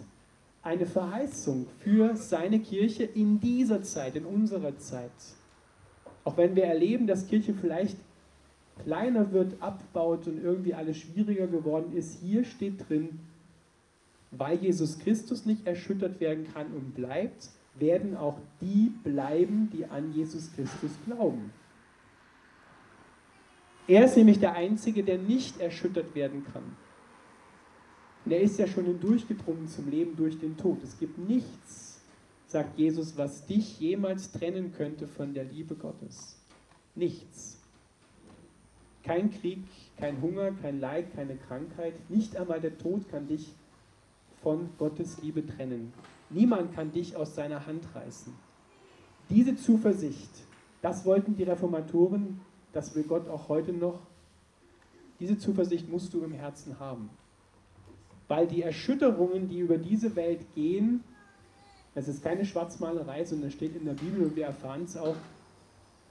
eine 0.62 0.86
Verheißung 0.86 1.66
für 1.80 2.16
seine 2.16 2.58
Kirche 2.58 3.04
in 3.04 3.38
dieser 3.40 3.82
Zeit, 3.82 4.16
in 4.16 4.24
unserer 4.24 4.78
Zeit. 4.78 5.10
Auch 6.24 6.38
wenn 6.38 6.56
wir 6.56 6.64
erleben, 6.64 7.06
dass 7.06 7.28
Kirche 7.28 7.52
vielleicht 7.52 7.98
kleiner 8.82 9.30
wird, 9.32 9.60
abbaut 9.62 10.26
und 10.26 10.42
irgendwie 10.42 10.74
alles 10.74 10.96
schwieriger 10.96 11.46
geworden 11.46 11.94
ist, 11.94 12.20
hier 12.20 12.44
steht 12.44 12.88
drin, 12.88 13.20
weil 14.30 14.58
Jesus 14.58 14.98
Christus 14.98 15.44
nicht 15.44 15.66
erschüttert 15.66 16.18
werden 16.18 16.46
kann 16.52 16.68
und 16.68 16.94
bleibt, 16.94 17.50
werden 17.78 18.16
auch 18.16 18.38
die 18.60 18.90
bleiben, 19.04 19.68
die 19.72 19.84
an 19.84 20.12
Jesus 20.12 20.50
Christus 20.54 20.92
glauben. 21.06 21.52
Er 23.86 24.06
ist 24.06 24.16
nämlich 24.16 24.38
der 24.38 24.54
Einzige, 24.54 25.02
der 25.02 25.18
nicht 25.18 25.60
erschüttert 25.60 26.14
werden 26.14 26.44
kann. 26.52 26.76
Und 28.24 28.32
er 28.32 28.40
ist 28.40 28.58
ja 28.58 28.66
schon 28.66 28.86
hindurchgedrungen 28.86 29.68
zum 29.68 29.90
Leben 29.90 30.16
durch 30.16 30.38
den 30.38 30.56
Tod. 30.56 30.82
Es 30.82 30.98
gibt 30.98 31.18
nichts, 31.18 32.00
sagt 32.46 32.78
Jesus, 32.78 33.18
was 33.18 33.44
dich 33.46 33.78
jemals 33.80 34.32
trennen 34.32 34.72
könnte 34.72 35.06
von 35.06 35.34
der 35.34 35.44
Liebe 35.44 35.74
Gottes. 35.74 36.40
Nichts. 36.94 37.60
Kein 39.02 39.30
Krieg, 39.30 39.64
kein 39.98 40.22
Hunger, 40.22 40.52
kein 40.52 40.80
Leid, 40.80 41.14
keine 41.14 41.36
Krankheit, 41.36 41.94
nicht 42.08 42.36
einmal 42.36 42.60
der 42.60 42.78
Tod 42.78 43.06
kann 43.10 43.28
dich 43.28 43.52
von 44.42 44.70
Gottes 44.78 45.20
Liebe 45.20 45.46
trennen. 45.46 45.92
Niemand 46.30 46.74
kann 46.74 46.90
dich 46.90 47.14
aus 47.16 47.34
seiner 47.34 47.66
Hand 47.66 47.84
reißen. 47.94 48.32
Diese 49.28 49.56
Zuversicht, 49.56 50.30
das 50.80 51.04
wollten 51.04 51.36
die 51.36 51.42
Reformatoren 51.42 52.40
das 52.74 52.94
will 52.94 53.04
Gott 53.04 53.28
auch 53.28 53.48
heute 53.48 53.72
noch. 53.72 54.00
Diese 55.20 55.38
Zuversicht 55.38 55.88
musst 55.88 56.12
du 56.12 56.22
im 56.22 56.32
Herzen 56.32 56.78
haben. 56.80 57.08
Weil 58.26 58.46
die 58.46 58.62
Erschütterungen, 58.62 59.48
die 59.48 59.60
über 59.60 59.78
diese 59.78 60.16
Welt 60.16 60.40
gehen, 60.54 61.04
das 61.94 62.08
ist 62.08 62.22
keine 62.22 62.44
Schwarzmalerei, 62.44 63.24
sondern 63.24 63.52
steht 63.52 63.76
in 63.76 63.84
der 63.84 63.92
Bibel 63.92 64.24
und 64.24 64.34
wir 64.34 64.46
erfahren 64.46 64.82
es 64.84 64.96
auch, 64.96 65.14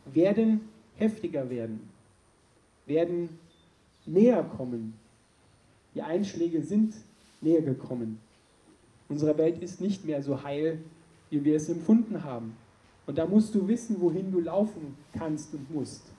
werden 0.06 0.62
heftiger 0.96 1.50
werden, 1.50 1.90
werden 2.86 3.30
näher 4.06 4.44
kommen. 4.44 4.94
Die 5.96 6.02
Einschläge 6.02 6.62
sind 6.62 6.94
näher 7.42 7.62
gekommen. 7.62 8.20
Unsere 9.10 9.38
Welt 9.38 9.62
ist 9.62 9.82
nicht 9.82 10.06
mehr 10.06 10.24
so 10.24 10.44
heil, 10.44 10.80
wie 11.30 11.44
wir 11.44 11.58
es 11.58 11.68
empfunden 11.68 12.24
haben. 12.24 12.56
Und 13.06 13.18
da 13.18 13.26
musst 13.26 13.54
du 13.54 13.68
wissen, 13.68 14.00
wohin 14.00 14.32
du 14.32 14.40
laufen 14.40 14.96
kannst 15.12 15.54
und 15.54 15.70
musst 15.74 16.13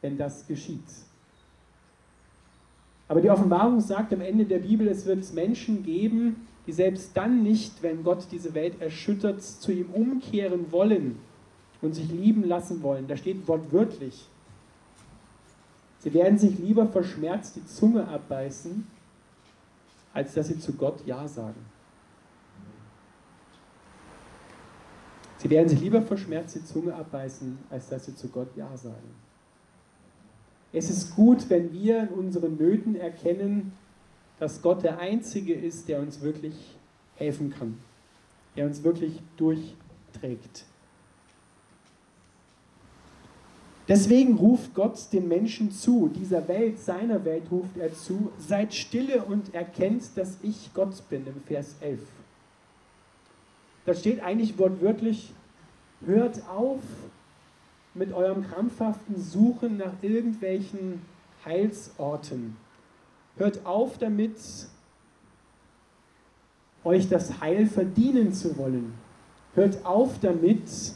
wenn 0.00 0.16
das 0.16 0.46
geschieht. 0.46 0.80
Aber 3.08 3.20
die 3.20 3.30
Offenbarung 3.30 3.80
sagt 3.80 4.12
am 4.12 4.20
Ende 4.20 4.44
der 4.44 4.60
Bibel, 4.60 4.86
es 4.86 5.04
wird 5.04 5.32
Menschen 5.34 5.82
geben, 5.82 6.46
die 6.66 6.72
selbst 6.72 7.16
dann 7.16 7.42
nicht, 7.42 7.82
wenn 7.82 8.04
Gott 8.04 8.26
diese 8.30 8.54
Welt 8.54 8.80
erschüttert, 8.80 9.42
zu 9.42 9.72
ihm 9.72 9.90
umkehren 9.90 10.70
wollen 10.70 11.18
und 11.82 11.94
sich 11.94 12.08
lieben 12.10 12.44
lassen 12.44 12.82
wollen. 12.82 13.08
Da 13.08 13.16
steht 13.16 13.48
wortwörtlich. 13.48 14.28
Sie 15.98 16.14
werden 16.14 16.38
sich 16.38 16.58
lieber 16.58 16.86
verschmerzt 16.86 17.56
die 17.56 17.66
Zunge 17.66 18.06
abbeißen, 18.06 18.86
als 20.14 20.34
dass 20.34 20.48
sie 20.48 20.58
zu 20.58 20.74
Gott 20.74 21.04
Ja 21.04 21.26
sagen. 21.26 21.66
Sie 25.38 25.50
werden 25.50 25.68
sich 25.68 25.80
lieber 25.80 26.02
verschmerzt 26.02 26.54
die 26.54 26.64
Zunge 26.64 26.94
abbeißen, 26.94 27.58
als 27.70 27.88
dass 27.88 28.06
sie 28.06 28.14
zu 28.14 28.28
Gott 28.28 28.54
Ja 28.56 28.76
sagen. 28.76 29.14
Es 30.72 30.88
ist 30.88 31.14
gut, 31.16 31.48
wenn 31.50 31.72
wir 31.72 32.02
in 32.02 32.08
unseren 32.08 32.56
Nöten 32.56 32.94
erkennen, 32.94 33.72
dass 34.38 34.62
Gott 34.62 34.82
der 34.82 34.98
Einzige 34.98 35.52
ist, 35.52 35.88
der 35.88 36.00
uns 36.00 36.20
wirklich 36.20 36.54
helfen 37.16 37.50
kann, 37.50 37.78
der 38.56 38.66
uns 38.66 38.82
wirklich 38.82 39.20
durchträgt. 39.36 40.64
Deswegen 43.90 44.36
ruft 44.36 44.72
Gott 44.74 45.12
den 45.12 45.26
Menschen 45.26 45.72
zu, 45.72 46.08
dieser 46.14 46.46
Welt, 46.46 46.78
seiner 46.78 47.24
Welt 47.24 47.42
ruft 47.50 47.76
er 47.76 47.92
zu, 47.92 48.30
seid 48.38 48.72
stille 48.72 49.24
und 49.24 49.52
erkennt, 49.52 50.16
dass 50.16 50.38
ich 50.42 50.70
Gott 50.74 51.08
bin, 51.08 51.26
im 51.26 51.42
Vers 51.42 51.74
11. 51.80 51.98
Da 53.84 53.94
steht 53.94 54.22
eigentlich 54.22 54.56
wortwörtlich, 54.58 55.32
hört 56.06 56.48
auf 56.48 56.78
mit 57.94 58.12
eurem 58.12 58.46
krampfhaften 58.46 59.20
Suchen 59.20 59.76
nach 59.76 59.92
irgendwelchen 60.02 61.02
Heilsorten. 61.44 62.56
Hört 63.36 63.64
auf 63.66 63.98
damit, 63.98 64.36
euch 66.84 67.08
das 67.08 67.40
Heil 67.40 67.66
verdienen 67.66 68.32
zu 68.32 68.56
wollen. 68.56 68.94
Hört 69.54 69.84
auf 69.84 70.18
damit, 70.20 70.94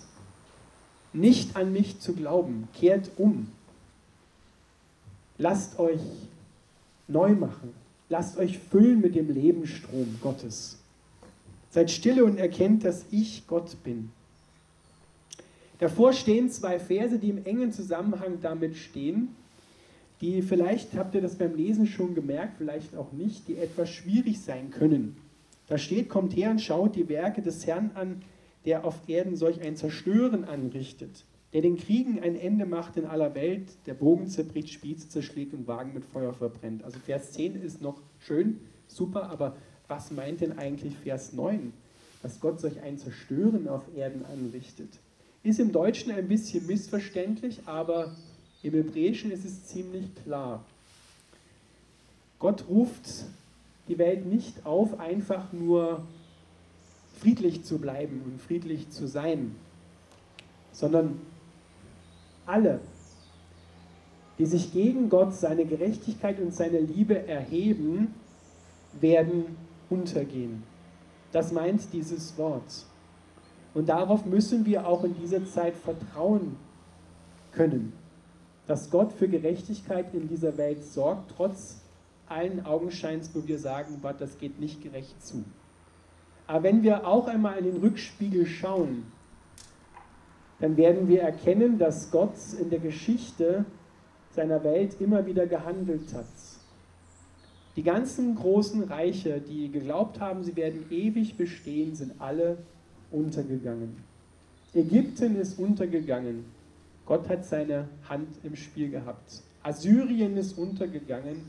nicht 1.13 1.57
an 1.57 1.73
mich 1.73 2.01
zu 2.01 2.15
glauben. 2.15 2.69
Kehrt 2.75 3.11
um. 3.17 3.51
Lasst 5.39 5.79
euch 5.79 6.01
neu 7.09 7.35
machen. 7.35 7.75
Lasst 8.09 8.37
euch 8.37 8.59
füllen 8.59 9.01
mit 9.01 9.15
dem 9.15 9.31
Lebensstrom 9.31 10.19
Gottes. 10.21 10.79
Seid 11.71 11.91
stille 11.91 12.25
und 12.25 12.39
erkennt, 12.39 12.85
dass 12.85 13.05
ich 13.11 13.47
Gott 13.47 13.83
bin. 13.83 14.11
Davor 15.79 16.13
stehen 16.13 16.51
zwei 16.51 16.79
Verse, 16.79 17.19
die 17.19 17.31
im 17.31 17.45
engen 17.45 17.73
Zusammenhang 17.73 18.39
damit 18.41 18.77
stehen, 18.77 19.35
die 20.21 20.43
vielleicht, 20.43 20.95
habt 20.95 21.15
ihr 21.15 21.21
das 21.21 21.37
beim 21.37 21.55
Lesen 21.55 21.87
schon 21.87 22.15
gemerkt, 22.15 22.55
vielleicht 22.59 22.97
auch 22.97 23.13
nicht, 23.13 23.49
die 23.49 23.57
etwas 23.57 23.91
schwierig 23.91 24.41
sein 24.41 24.71
können. 24.71 25.17
Da 25.67 25.79
steht, 25.79 26.09
kommt 26.09 26.37
her 26.37 26.51
und 26.51 26.61
schaut 26.61 26.95
die 26.95 27.09
Werke 27.09 27.43
des 27.43 27.67
Herrn 27.67 27.91
an, 27.95 28.23
der 28.65 28.85
auf 28.85 29.09
Erden 29.09 29.37
solch 29.37 29.61
ein 29.61 29.77
Zerstören 29.77 30.45
anrichtet, 30.45 31.25
der 31.53 31.63
den 31.63 31.77
Kriegen 31.77 32.21
ein 32.21 32.37
Ende 32.37 32.67
macht 32.67 32.97
in 32.97 33.05
aller 33.05 33.35
Welt, 33.35 33.69
der 33.87 33.95
Bogen 33.95 34.29
zerbricht, 34.29 34.71
Spieße 34.71 35.09
zerschlägt 35.09 35.55
und 35.55 35.67
Wagen 35.67 35.93
mit 35.95 36.05
Feuer 36.05 36.33
verbrennt. 36.33 36.85
Also 36.85 36.99
Vers 37.01 37.33
10 37.33 37.61
ist 37.63 37.83
noch 37.83 38.01
schön, 38.21 38.61
super, 38.87 39.31
aber 39.31 39.57
was 39.89 40.11
meint 40.11 40.41
denn 40.41 40.59
eigentlich 40.59 40.97
Vers 40.97 41.33
9? 41.33 41.73
Dass 42.23 42.41
Gott 42.41 42.61
solch 42.61 42.81
ein 42.81 42.97
Zerstören 42.97 43.69
auf 43.69 43.83
Erden 43.95 44.25
anrichtet. 44.25 44.89
Ist 45.45 45.61
im 45.61 45.73
Deutschen 45.73 46.11
ein 46.11 46.27
bisschen 46.27 46.67
missverständlich, 46.67 47.61
aber 47.67 48.17
im 48.63 48.73
Hebräischen 48.73 49.31
ist 49.31 49.45
es 49.45 49.67
ziemlich 49.67 50.07
klar. 50.25 50.65
Gott 52.39 52.65
ruft 52.67 53.27
die 53.87 53.99
Welt 53.99 54.25
nicht 54.25 54.65
auf, 54.65 54.99
einfach 54.99 55.53
nur 55.53 56.03
friedlich 57.21 57.63
zu 57.63 57.79
bleiben 57.79 58.23
und 58.25 58.41
friedlich 58.41 58.89
zu 58.89 59.07
sein, 59.07 59.55
sondern 60.73 61.21
alle, 62.47 62.81
die 64.39 64.47
sich 64.47 64.73
gegen 64.73 65.11
Gott, 65.11 65.35
seine 65.35 65.67
Gerechtigkeit 65.67 66.41
und 66.41 66.55
seine 66.55 66.81
Liebe 66.81 67.29
erheben, 67.29 68.15
werden 68.99 69.45
untergehen. 69.91 70.63
Das 71.33 71.53
meint 71.53 71.93
dieses 71.93 72.37
Wort. 72.39 72.87
Und 73.75 73.89
darauf 73.89 74.25
müssen 74.25 74.65
wir 74.65 74.87
auch 74.87 75.05
in 75.05 75.15
dieser 75.21 75.45
Zeit 75.45 75.75
vertrauen 75.77 76.57
können, 77.53 77.93
dass 78.67 78.91
Gott 78.91 79.13
für 79.13 79.29
Gerechtigkeit 79.29 80.15
in 80.15 80.29
dieser 80.29 80.57
Welt 80.57 80.85
sorgt, 80.85 81.33
trotz 81.37 81.83
allen 82.29 82.65
Augenscheins, 82.65 83.31
wo 83.35 83.47
wir 83.47 83.59
sagen, 83.59 84.01
das 84.19 84.39
geht 84.39 84.61
nicht 84.61 84.83
gerecht 84.83 85.23
zu. 85.25 85.45
Aber 86.47 86.63
wenn 86.63 86.83
wir 86.83 87.07
auch 87.07 87.27
einmal 87.27 87.59
in 87.59 87.65
den 87.65 87.77
Rückspiegel 87.79 88.47
schauen, 88.47 89.05
dann 90.61 90.77
werden 90.77 91.09
wir 91.09 91.23
erkennen, 91.23 91.79
dass 91.79 92.11
Gott 92.11 92.35
in 92.61 92.71
der 92.71 92.79
Geschichte 92.79 93.65
seiner 94.31 94.63
Welt 94.63 95.01
immer 95.01 95.27
wieder 95.27 95.47
gehandelt 95.47 96.13
hat. 96.15 96.25
Die 97.77 97.83
ganzen 97.83 98.37
großen 98.37 98.85
Reiche, 98.85 99.41
die 99.41 99.71
geglaubt 99.71 100.21
haben, 100.21 100.45
sie 100.45 100.55
werden 100.55 100.87
ewig 100.91 101.37
bestehen, 101.37 101.95
sind 101.95 102.21
alle 102.21 102.59
untergegangen. 103.15 103.97
Ägypten 104.75 105.37
ist 105.37 105.59
untergegangen. 105.59 106.45
Gott 107.07 107.29
hat 107.29 107.45
seine 107.45 107.89
Hand 108.09 108.29
im 108.43 108.57
Spiel 108.57 108.91
gehabt. 108.91 109.43
Assyrien 109.63 110.37
ist 110.37 110.59
untergegangen. 110.59 111.43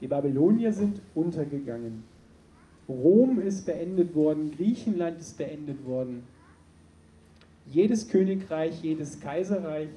Die 0.00 0.08
Babylonier 0.08 0.72
sind 0.72 1.00
untergegangen. 1.14 2.04
Rom 2.88 3.40
ist 3.40 3.64
beendet 3.64 4.14
worden. 4.14 4.52
Griechenland 4.56 5.20
ist 5.20 5.38
beendet 5.38 5.84
worden. 5.86 6.24
Jedes 7.70 8.08
Königreich, 8.08 8.82
jedes 8.82 9.20
Kaiserreich, 9.20 9.88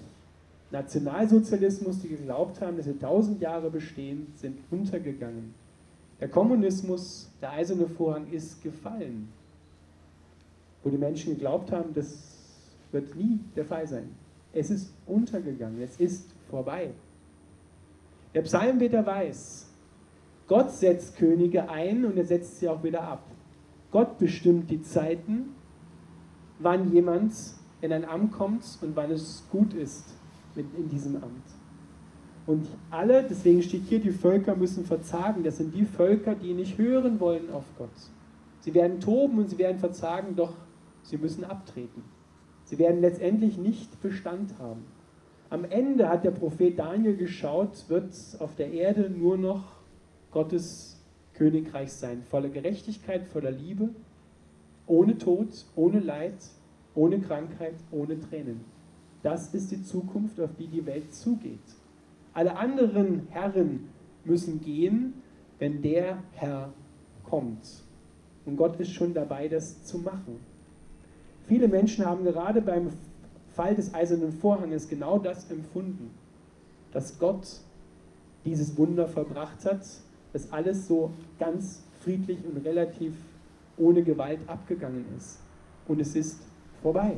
Nationalsozialismus, 0.71 2.01
die 2.01 2.09
geglaubt 2.09 2.61
haben, 2.61 2.77
dass 2.77 2.85
sie 2.85 2.97
tausend 2.97 3.41
Jahre 3.41 3.69
bestehen, 3.69 4.27
sind 4.35 4.59
untergegangen. 4.71 5.53
Der 6.19 6.29
Kommunismus, 6.29 7.29
der 7.41 7.53
eiserne 7.53 7.87
Vorhang 7.87 8.31
ist 8.31 8.61
gefallen 8.63 9.29
wo 10.87 10.89
die 10.89 10.97
Menschen 10.97 11.33
geglaubt 11.33 11.73
haben, 11.73 11.93
das 11.93 12.17
wird 12.93 13.13
nie 13.17 13.41
der 13.57 13.65
Fall 13.65 13.85
sein. 13.85 14.09
Es 14.53 14.69
ist 14.69 14.93
untergegangen, 15.05 15.81
es 15.81 15.99
ist 15.99 16.29
vorbei. 16.49 16.91
Der 18.33 18.41
Psalmbeter 18.43 19.05
weiß, 19.05 19.67
Gott 20.47 20.71
setzt 20.71 21.17
Könige 21.17 21.69
ein 21.69 22.05
und 22.05 22.15
er 22.15 22.23
setzt 22.23 22.59
sie 22.59 22.69
auch 22.69 22.83
wieder 22.83 23.03
ab. 23.03 23.23
Gott 23.91 24.17
bestimmt 24.17 24.69
die 24.69 24.81
Zeiten, 24.81 25.55
wann 26.59 26.93
jemand 26.93 27.33
in 27.81 27.91
ein 27.91 28.05
Amt 28.05 28.31
kommt 28.31 28.63
und 28.81 28.95
wann 28.95 29.11
es 29.11 29.43
gut 29.51 29.73
ist 29.73 30.05
in 30.55 30.87
diesem 30.87 31.17
Amt. 31.17 31.43
Und 32.45 32.65
alle, 32.91 33.23
deswegen 33.23 33.61
steht 33.61 33.83
hier, 33.89 33.99
die 33.99 34.11
Völker 34.11 34.55
müssen 34.55 34.85
verzagen. 34.85 35.43
Das 35.43 35.57
sind 35.57 35.75
die 35.75 35.83
Völker, 35.83 36.33
die 36.33 36.53
nicht 36.53 36.77
hören 36.77 37.19
wollen 37.19 37.51
auf 37.51 37.65
Gott. 37.77 37.89
Sie 38.61 38.73
werden 38.73 39.01
toben 39.01 39.39
und 39.39 39.49
sie 39.49 39.57
werden 39.57 39.79
verzagen, 39.79 40.37
doch 40.37 40.53
Sie 41.07 41.17
müssen 41.17 41.45
abtreten. 41.45 42.03
Sie 42.65 42.77
werden 42.79 42.99
letztendlich 42.99 43.57
nicht 43.57 44.01
Bestand 44.01 44.59
haben. 44.59 44.83
Am 45.49 45.63
Ende 45.63 46.09
hat 46.09 46.25
der 46.25 46.31
Prophet 46.31 46.77
Daniel 46.77 47.15
geschaut, 47.15 47.85
wird 47.87 48.13
auf 48.39 48.55
der 48.55 48.73
Erde 48.73 49.09
nur 49.09 49.37
noch 49.37 49.63
Gottes 50.31 51.01
Königreich 51.33 51.93
sein, 51.93 52.23
voller 52.23 52.49
Gerechtigkeit, 52.49 53.25
voller 53.25 53.51
Liebe, 53.51 53.89
ohne 54.85 55.17
Tod, 55.17 55.47
ohne 55.77 56.01
Leid, 56.01 56.35
ohne 56.93 57.21
Krankheit, 57.21 57.75
ohne 57.91 58.19
Tränen. 58.19 58.65
Das 59.23 59.53
ist 59.53 59.71
die 59.71 59.83
Zukunft, 59.83 60.41
auf 60.41 60.55
die 60.59 60.67
die 60.67 60.85
Welt 60.85 61.13
zugeht. 61.13 61.59
Alle 62.33 62.57
anderen 62.57 63.27
Herren 63.29 63.87
müssen 64.25 64.59
gehen, 64.59 65.13
wenn 65.57 65.81
der 65.81 66.21
Herr 66.33 66.73
kommt. 67.23 67.85
Und 68.45 68.57
Gott 68.57 68.77
ist 68.81 68.91
schon 68.91 69.13
dabei, 69.13 69.47
das 69.47 69.85
zu 69.85 69.99
machen. 69.99 70.39
Viele 71.47 71.67
Menschen 71.67 72.05
haben 72.05 72.25
gerade 72.25 72.61
beim 72.61 72.89
Fall 73.55 73.73
des 73.73 73.93
eisernen 73.93 74.33
Vorhanges 74.33 74.87
genau 74.87 75.17
das 75.17 75.49
empfunden, 75.49 76.11
dass 76.91 77.17
Gott 77.17 77.61
dieses 78.45 78.77
Wunder 78.77 79.07
verbracht 79.07 79.65
hat, 79.65 79.81
dass 80.33 80.51
alles 80.51 80.87
so 80.87 81.11
ganz 81.39 81.83
friedlich 82.01 82.39
und 82.45 82.65
relativ 82.65 83.13
ohne 83.77 84.03
Gewalt 84.03 84.39
abgegangen 84.47 85.05
ist. 85.15 85.39
Und 85.87 86.01
es 86.01 86.15
ist 86.15 86.39
vorbei. 86.81 87.17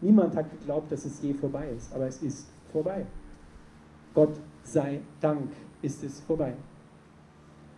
Niemand 0.00 0.34
hat 0.36 0.50
geglaubt, 0.50 0.90
dass 0.90 1.04
es 1.04 1.22
je 1.22 1.34
vorbei 1.34 1.68
ist, 1.76 1.94
aber 1.94 2.06
es 2.06 2.20
ist 2.22 2.48
vorbei. 2.72 3.06
Gott 4.12 4.34
sei 4.64 5.00
Dank 5.20 5.50
ist 5.82 6.02
es 6.02 6.20
vorbei. 6.20 6.54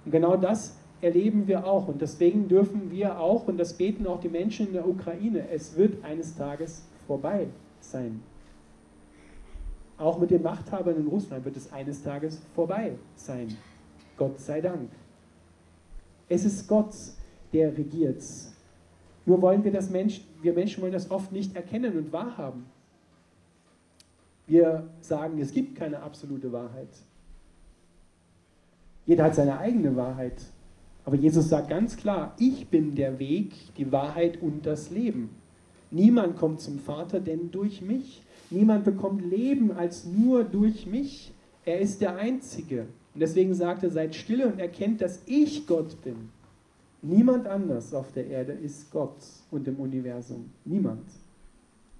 Und 0.05 0.13
genau 0.13 0.37
das 0.37 0.77
erleben 1.01 1.47
wir 1.47 1.67
auch. 1.67 1.89
Und 1.89 2.01
deswegen 2.01 2.49
dürfen 2.49 2.91
wir 2.91 3.19
auch, 3.21 3.47
und 3.49 3.59
das 3.59 3.75
beten 3.75 4.07
auch 4.07 4.21
die 4.21 4.29
Menschen 4.29 4.69
in 4.69 4.73
der 4.73 4.89
Ukraine, 4.89 5.49
es 5.51 5.77
wird 5.77 6.05
eines 6.05 6.37
Tages 6.37 6.85
vorbei 7.07 7.47
sein. 7.81 8.23
Auch 9.99 10.19
mit 10.19 10.31
den 10.31 10.43
Machthabern 10.43 10.97
in 10.97 11.07
Russland 11.07 11.45
wird 11.45 11.57
es 11.57 11.73
eines 11.73 12.03
Tages 12.03 12.41
vorbei 12.55 12.93
sein. 13.15 13.57
Gott 14.17 14.39
sei 14.39 14.61
Dank. 14.61 14.91
Es 16.29 16.45
ist 16.45 16.69
Gott, 16.69 16.95
der 17.53 17.77
regiert. 17.77 18.23
Nur 19.25 19.41
wollen 19.41 19.65
wir 19.65 19.73
das 19.73 19.91
Mensch, 19.91 20.21
wir 20.43 20.53
Menschen 20.53 20.83
wollen 20.83 20.93
das 20.93 21.11
oft 21.11 21.33
nicht 21.33 21.57
erkennen 21.57 21.97
und 21.97 22.13
wahrhaben. 22.13 22.67
Wir 24.47 24.89
sagen, 25.01 25.39
es 25.41 25.53
gibt 25.53 25.77
keine 25.77 26.03
absolute 26.03 26.53
Wahrheit. 26.53 26.89
Jeder 29.07 29.25
hat 29.25 29.35
seine 29.35 29.59
eigene 29.59 29.97
Wahrheit. 29.97 30.41
Aber 31.07 31.17
Jesus 31.17 31.49
sagt 31.49 31.71
ganz 31.71 31.97
klar, 31.97 32.35
ich 32.37 32.67
bin 32.67 32.97
der 32.97 33.21
Weg, 33.21 33.53
die 33.77 33.93
Wahrheit 33.93 34.43
und 34.43 34.67
das 34.67 34.91
Leben. 34.91 35.31
Niemand 35.93 36.37
kommt 36.37 36.61
zum 36.61 36.81
Vater, 36.81 37.21
denn 37.21 37.53
durch 37.53 37.81
mich. 37.81 38.23
Niemand 38.51 38.85
bekommt 38.85 39.25
Leben 39.25 39.71
als 39.71 40.05
nur 40.05 40.43
durch 40.43 40.85
mich. 40.85 41.33
Er 41.65 41.79
ist 41.79 42.01
der 42.01 42.17
Einzige. 42.17 42.87
Und 43.15 43.21
deswegen 43.21 43.55
sagt 43.55 43.85
er, 43.85 43.91
seid 43.91 44.17
stille 44.17 44.49
und 44.49 44.59
erkennt, 44.59 45.01
dass 45.01 45.21
ich 45.27 45.69
Gott 45.69 46.03
bin. 46.03 46.29
Niemand 47.03 47.47
anders 47.47 47.95
auf 47.95 48.11
der 48.11 48.27
Erde 48.27 48.53
ist 48.53 48.91
Gott 48.91 49.17
und 49.53 49.69
im 49.69 49.77
Universum. 49.77 50.51
Niemand. 50.65 51.07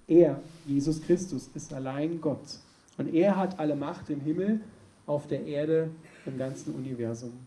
Er, 0.05 0.41
Jesus 0.65 1.01
Christus, 1.01 1.49
ist 1.55 1.73
allein 1.73 2.19
Gott. 2.19 2.59
Und 2.97 3.13
er 3.13 3.37
hat 3.37 3.57
alle 3.57 3.77
Macht 3.77 4.09
im 4.09 4.19
Himmel, 4.19 4.59
auf 5.05 5.27
der 5.27 5.45
Erde, 5.45 5.91
im 6.25 6.37
ganzen 6.37 6.75
Universum. 6.75 7.46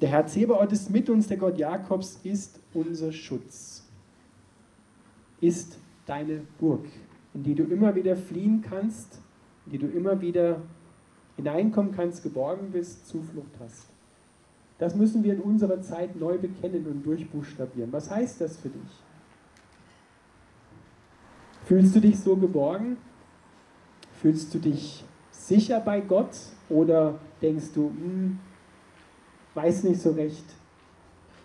Der 0.00 0.08
Herr 0.08 0.26
Zebaoth 0.26 0.72
ist 0.72 0.90
mit 0.90 1.10
uns, 1.10 1.28
der 1.28 1.36
Gott 1.36 1.58
Jakobs 1.58 2.20
ist 2.22 2.58
unser 2.72 3.12
Schutz, 3.12 3.86
ist 5.40 5.78
deine 6.06 6.40
Burg, 6.58 6.86
in 7.34 7.42
die 7.42 7.54
du 7.54 7.64
immer 7.64 7.94
wieder 7.94 8.16
fliehen 8.16 8.62
kannst, 8.62 9.20
in 9.66 9.72
die 9.72 9.78
du 9.78 9.86
immer 9.88 10.20
wieder 10.20 10.62
hineinkommen 11.36 11.92
kannst, 11.94 12.22
geborgen 12.22 12.70
bist, 12.72 13.06
Zuflucht 13.06 13.52
hast. 13.60 13.88
Das 14.78 14.94
müssen 14.94 15.22
wir 15.22 15.34
in 15.34 15.40
unserer 15.40 15.82
Zeit 15.82 16.16
neu 16.16 16.38
bekennen 16.38 16.86
und 16.86 17.04
durchbuchstabieren. 17.04 17.92
Was 17.92 18.10
heißt 18.10 18.40
das 18.40 18.56
für 18.56 18.70
dich? 18.70 19.02
Fühlst 21.66 21.94
du 21.94 22.00
dich 22.00 22.18
so 22.18 22.36
geborgen? 22.36 22.96
Fühlst 24.22 24.54
du 24.54 24.58
dich 24.58 25.04
sicher 25.30 25.80
bei 25.80 26.00
Gott 26.00 26.34
oder 26.70 27.18
denkst 27.42 27.72
du, 27.74 27.90
hm, 27.90 28.38
weiß 29.54 29.84
nicht 29.84 30.00
so 30.00 30.12
recht, 30.12 30.44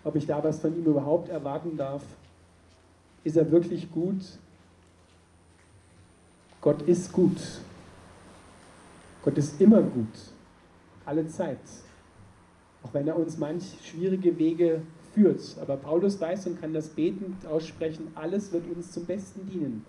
ob 0.04 0.16
ich 0.16 0.26
da 0.26 0.42
was 0.42 0.60
von 0.60 0.76
ihm 0.76 0.84
überhaupt 0.84 1.28
erwarten 1.28 1.76
darf? 1.76 2.02
Ist 3.24 3.36
er 3.36 3.50
wirklich 3.50 3.90
gut? 3.90 4.22
Gott 6.60 6.82
ist 6.82 7.12
gut. 7.12 7.36
Gott 9.22 9.38
ist 9.38 9.60
immer 9.60 9.82
gut. 9.82 10.06
Alle 11.04 11.26
Zeit. 11.26 11.58
Auch 12.82 12.94
wenn 12.94 13.08
er 13.08 13.16
uns 13.16 13.36
manch 13.36 13.64
schwierige 13.82 14.38
Wege 14.38 14.82
führt. 15.12 15.56
Aber 15.60 15.76
Paulus 15.76 16.20
weiß 16.20 16.46
und 16.46 16.60
kann 16.60 16.72
das 16.72 16.88
betend 16.88 17.44
aussprechen, 17.46 18.08
alles 18.14 18.52
wird 18.52 18.68
uns 18.68 18.92
zum 18.92 19.04
Besten 19.06 19.48
dienen. 19.48 19.84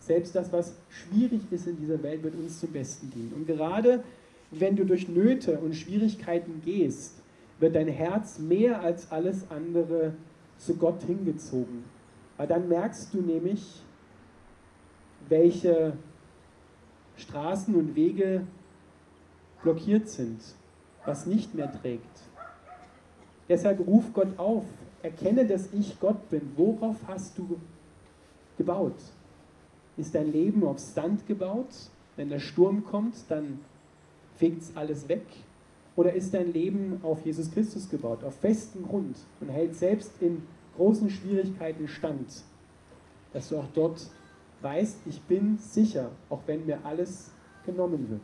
Selbst 0.00 0.34
das, 0.34 0.52
was 0.52 0.74
schwierig 0.90 1.40
ist 1.50 1.66
in 1.66 1.78
dieser 1.78 2.02
Welt, 2.02 2.22
wird 2.22 2.34
uns 2.34 2.60
zum 2.60 2.70
Besten 2.72 3.10
dienen. 3.10 3.32
Und 3.34 3.46
gerade 3.46 4.02
wenn 4.50 4.76
du 4.76 4.84
durch 4.84 5.08
Nöte 5.08 5.58
und 5.58 5.74
Schwierigkeiten 5.74 6.60
gehst, 6.64 7.21
wird 7.62 7.76
dein 7.76 7.88
Herz 7.88 8.40
mehr 8.40 8.80
als 8.80 9.10
alles 9.12 9.48
andere 9.48 10.14
zu 10.58 10.74
Gott 10.74 11.02
hingezogen. 11.04 11.84
Weil 12.36 12.48
dann 12.48 12.68
merkst 12.68 13.14
du 13.14 13.22
nämlich, 13.22 13.82
welche 15.28 15.92
Straßen 17.16 17.74
und 17.74 17.94
Wege 17.94 18.44
blockiert 19.62 20.08
sind, 20.08 20.40
was 21.04 21.26
nicht 21.26 21.54
mehr 21.54 21.72
trägt. 21.80 22.22
Deshalb 23.48 23.86
ruf 23.86 24.12
Gott 24.12 24.38
auf, 24.38 24.64
erkenne, 25.02 25.46
dass 25.46 25.72
ich 25.72 26.00
Gott 26.00 26.30
bin. 26.30 26.52
Worauf 26.56 26.96
hast 27.06 27.38
du 27.38 27.60
gebaut? 28.58 28.96
Ist 29.96 30.16
dein 30.16 30.32
Leben 30.32 30.64
auf 30.64 30.80
Sand 30.80 31.28
gebaut? 31.28 31.90
Wenn 32.16 32.28
der 32.28 32.40
Sturm 32.40 32.84
kommt, 32.84 33.14
dann 33.28 33.60
fegt 34.36 34.62
es 34.62 34.76
alles 34.76 35.08
weg. 35.08 35.26
Oder 35.94 36.14
ist 36.14 36.32
dein 36.32 36.52
Leben 36.52 37.00
auf 37.02 37.24
Jesus 37.24 37.50
Christus 37.50 37.88
gebaut, 37.88 38.24
auf 38.24 38.34
festen 38.36 38.82
Grund 38.82 39.16
und 39.40 39.48
hält 39.48 39.76
selbst 39.76 40.10
in 40.20 40.42
großen 40.76 41.10
Schwierigkeiten 41.10 41.86
stand, 41.86 42.42
dass 43.32 43.50
du 43.50 43.58
auch 43.58 43.68
dort 43.74 44.06
weißt, 44.62 44.98
ich 45.06 45.20
bin 45.22 45.58
sicher, 45.58 46.10
auch 46.30 46.40
wenn 46.46 46.66
mir 46.66 46.78
alles 46.84 47.30
genommen 47.66 48.08
wird, 48.08 48.22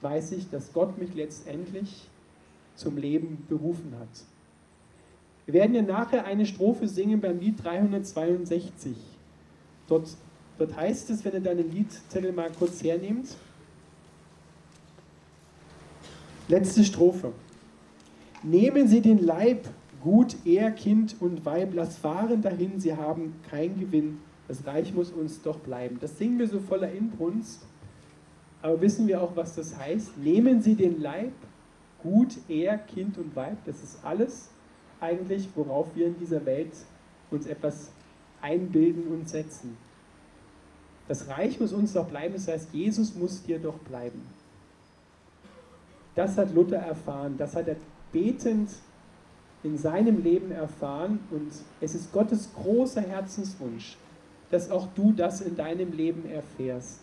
weiß 0.00 0.32
ich, 0.32 0.50
dass 0.50 0.72
Gott 0.72 0.98
mich 0.98 1.14
letztendlich 1.14 2.08
zum 2.74 2.96
Leben 2.96 3.44
berufen 3.48 3.94
hat. 3.98 4.08
Wir 5.46 5.54
werden 5.54 5.74
ja 5.74 5.82
nachher 5.82 6.24
eine 6.24 6.46
Strophe 6.46 6.88
singen 6.88 7.20
beim 7.20 7.38
Lied 7.40 7.62
362. 7.64 8.96
Dort, 9.88 10.08
dort 10.58 10.76
heißt 10.76 11.10
es, 11.10 11.24
wenn 11.24 11.32
ihr 11.32 11.40
deinen 11.40 11.70
Liedzettel 11.70 12.32
mal 12.32 12.50
kurz 12.52 12.82
hernehmt, 12.82 13.28
Letzte 16.48 16.82
Strophe. 16.82 17.32
Nehmen 18.42 18.88
Sie 18.88 19.02
den 19.02 19.22
Leib, 19.22 19.68
gut, 20.02 20.34
er, 20.46 20.70
Kind 20.70 21.16
und 21.20 21.44
Weib, 21.44 21.74
lass 21.74 21.98
fahren 21.98 22.40
dahin, 22.40 22.80
sie 22.80 22.96
haben 22.96 23.34
kein 23.50 23.78
Gewinn, 23.78 24.18
das 24.46 24.66
Reich 24.66 24.94
muss 24.94 25.10
uns 25.12 25.42
doch 25.42 25.58
bleiben. 25.58 25.98
Das 26.00 26.16
singen 26.16 26.38
wir 26.38 26.48
so 26.48 26.58
voller 26.58 26.90
Inbrunst, 26.90 27.66
aber 28.62 28.80
wissen 28.80 29.06
wir 29.06 29.20
auch, 29.20 29.36
was 29.36 29.56
das 29.56 29.76
heißt? 29.76 30.16
Nehmen 30.16 30.62
Sie 30.62 30.74
den 30.74 31.02
Leib, 31.02 31.32
gut, 32.02 32.38
er, 32.48 32.78
Kind 32.78 33.18
und 33.18 33.36
Weib, 33.36 33.58
das 33.66 33.82
ist 33.82 33.98
alles 34.02 34.48
eigentlich, 35.00 35.48
worauf 35.54 35.94
wir 35.94 36.06
in 36.06 36.18
dieser 36.18 36.46
Welt 36.46 36.72
uns 37.30 37.46
etwas 37.46 37.90
einbilden 38.40 39.08
und 39.08 39.28
setzen. 39.28 39.76
Das 41.08 41.28
Reich 41.28 41.60
muss 41.60 41.74
uns 41.74 41.92
doch 41.92 42.06
bleiben, 42.06 42.32
das 42.32 42.48
heißt, 42.48 42.72
Jesus 42.72 43.14
muss 43.14 43.42
dir 43.42 43.58
doch 43.58 43.78
bleiben. 43.80 44.22
Das 46.18 46.36
hat 46.36 46.52
Luther 46.52 46.78
erfahren, 46.78 47.36
das 47.38 47.54
hat 47.54 47.68
er 47.68 47.76
betend 48.10 48.70
in 49.62 49.78
seinem 49.78 50.20
Leben 50.24 50.50
erfahren 50.50 51.20
und 51.30 51.52
es 51.80 51.94
ist 51.94 52.12
Gottes 52.12 52.52
großer 52.54 53.02
Herzenswunsch, 53.02 53.96
dass 54.50 54.68
auch 54.68 54.88
du 54.96 55.12
das 55.12 55.40
in 55.40 55.54
deinem 55.54 55.92
Leben 55.92 56.28
erfährst. 56.28 57.02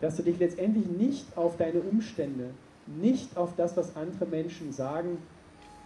Dass 0.00 0.16
du 0.16 0.22
dich 0.22 0.38
letztendlich 0.38 0.86
nicht 0.86 1.36
auf 1.36 1.58
deine 1.58 1.80
Umstände, 1.80 2.48
nicht 2.86 3.36
auf 3.36 3.54
das, 3.56 3.76
was 3.76 3.94
andere 3.94 4.24
Menschen 4.24 4.72
sagen 4.72 5.18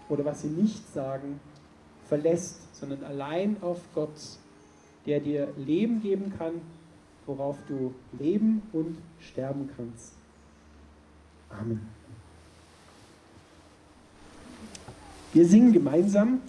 oder 0.09 0.25
was 0.25 0.43
sie 0.43 0.49
nicht 0.51 0.93
sagen, 0.95 1.41
verlässt, 2.05 2.73
sondern 2.73 3.03
allein 3.03 3.57
auf 3.63 3.81
Gott, 3.97 4.15
der 5.07 5.19
dir 5.19 5.49
Leben 5.57 6.01
geben 6.03 6.33
kann, 6.39 6.53
worauf 7.27 7.57
du 7.67 7.93
leben 8.17 8.63
und 8.73 8.97
sterben 9.19 9.69
kannst. 9.77 10.13
Amen. 11.49 12.00
Wir 15.33 15.47
singen 15.47 15.73
gemeinsam 15.73 16.41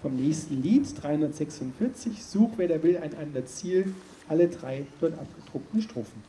vom 0.00 0.16
nächsten 0.16 0.62
Lied 0.62 0.86
346, 1.02 2.24
Such, 2.24 2.52
wer 2.56 2.68
da 2.68 2.82
will, 2.82 2.96
ein 2.96 3.14
anderes 3.14 3.56
Ziel, 3.56 3.94
alle 4.26 4.48
drei 4.48 4.86
dort 5.02 5.18
abgedruckten 5.18 5.82
Strophen. 5.82 6.22